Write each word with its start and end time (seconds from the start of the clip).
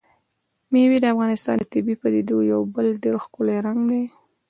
مېوې 0.71 0.97
د 1.01 1.05
افغانستان 1.13 1.55
د 1.59 1.63
طبیعي 1.73 1.99
پدیدو 2.01 2.37
یو 2.51 2.61
بل 2.73 2.85
ډېر 3.03 3.15
ښکلی 3.23 3.57
رنګ 3.65 3.79
دی. 3.91 4.03